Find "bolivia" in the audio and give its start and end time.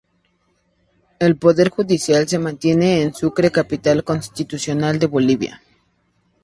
5.05-5.61